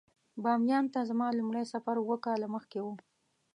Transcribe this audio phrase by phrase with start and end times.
[0.43, 2.87] بامیان ته زما لومړی سفر اووه کاله مخکې و.